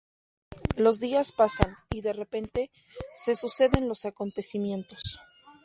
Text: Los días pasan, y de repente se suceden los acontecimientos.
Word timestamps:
Los 0.77 0.99
días 0.99 1.31
pasan, 1.31 1.75
y 1.91 2.01
de 2.01 2.11
repente 2.11 2.71
se 3.13 3.35
suceden 3.35 3.87
los 3.87 4.05
acontecimientos. 4.05 5.21